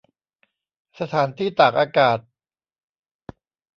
[0.99, 2.19] สถานที่ตากอากาศ